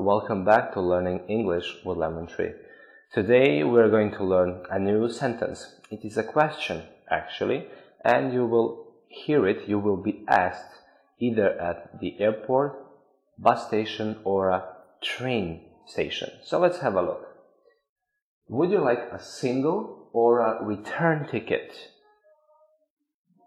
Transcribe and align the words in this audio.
welcome 0.00 0.44
back 0.44 0.72
to 0.72 0.80
Learning 0.80 1.20
English 1.28 1.76
with 1.84 1.96
Lemon 1.96 2.26
Tree. 2.26 2.54
Today 3.14 3.62
we're 3.62 3.88
going 3.88 4.10
to 4.14 4.24
learn 4.24 4.64
a 4.68 4.80
new 4.80 5.08
sentence. 5.08 5.76
It 5.92 6.04
is 6.04 6.16
a 6.16 6.24
question, 6.24 6.82
actually, 7.08 7.68
and 8.04 8.32
you 8.32 8.44
will 8.46 8.96
hear 9.06 9.46
it, 9.46 9.68
you 9.68 9.78
will 9.78 10.02
be 10.02 10.24
asked 10.26 10.74
either 11.20 11.50
at 11.60 12.00
the 12.00 12.18
airport, 12.18 12.84
bus 13.38 13.64
station, 13.68 14.18
or 14.24 14.50
a 14.50 14.64
train 15.00 15.66
station. 15.86 16.30
So 16.42 16.58
let's 16.58 16.80
have 16.80 16.96
a 16.96 17.02
look. 17.02 17.28
Would 18.48 18.72
you 18.72 18.80
like 18.80 19.04
a 19.12 19.22
single 19.22 20.10
or 20.12 20.40
a 20.40 20.64
return 20.64 21.28
ticket? 21.30 21.72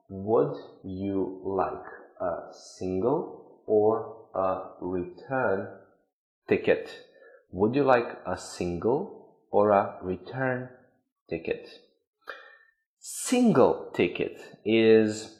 Would 0.07 0.55
you 0.85 1.41
like 1.43 1.85
a 2.21 2.53
single 2.77 3.59
or 3.67 4.24
a 4.35 4.71
return 4.81 5.67
ticket? 6.47 6.89
Would 7.51 7.75
you 7.75 7.83
like 7.83 8.17
a 8.25 8.37
single 8.37 9.37
or 9.51 9.71
a 9.71 9.97
return 10.01 10.69
ticket? 11.29 11.67
Single 12.99 13.91
ticket 13.93 14.39
is 14.65 15.39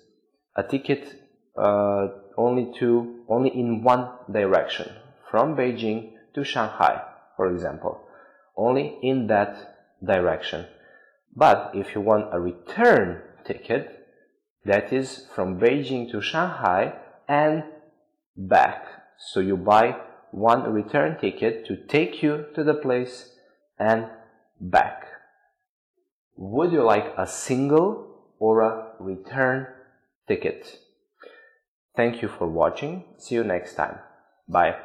a 0.55 0.63
ticket 0.63 1.21
uh, 1.57 2.07
only 2.37 2.71
to 2.79 3.23
only 3.27 3.49
in 3.49 3.83
one 3.83 4.09
direction 4.31 4.91
from 5.29 5.55
Beijing 5.55 6.13
to 6.33 6.43
Shanghai, 6.43 7.01
for 7.35 7.51
example, 7.51 8.01
only 8.55 8.97
in 9.01 9.27
that 9.27 9.75
direction. 10.03 10.65
But 11.35 11.71
if 11.73 11.95
you 11.95 12.01
want 12.01 12.33
a 12.33 12.39
return 12.39 13.21
ticket, 13.45 14.07
that 14.63 14.93
is 14.93 15.27
from 15.33 15.59
Beijing 15.59 16.09
to 16.11 16.21
Shanghai 16.21 16.93
and 17.27 17.63
back. 18.35 18.85
So 19.17 19.39
you 19.39 19.57
buy 19.57 19.97
one 20.31 20.71
return 20.71 21.17
ticket 21.19 21.65
to 21.67 21.75
take 21.75 22.21
you 22.21 22.45
to 22.55 22.63
the 22.63 22.73
place 22.73 23.31
and 23.79 24.07
back. 24.59 25.07
Would 26.37 26.71
you 26.71 26.83
like 26.83 27.13
a 27.17 27.25
single 27.27 28.23
or 28.39 28.61
a 28.61 28.91
return 28.99 29.67
ticket? 30.27 30.79
Thank 31.95 32.21
you 32.21 32.27
for 32.27 32.47
watching. 32.47 33.05
See 33.17 33.35
you 33.35 33.43
next 33.43 33.75
time. 33.75 33.99
Bye. 34.49 34.75